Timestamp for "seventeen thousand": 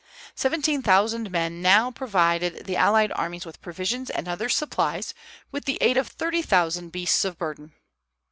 0.33-1.29